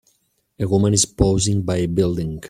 A 0.59 0.67
woman 0.67 0.95
is 0.95 1.05
posing 1.05 1.61
by 1.61 1.75
a 1.77 1.87
building. 1.87 2.39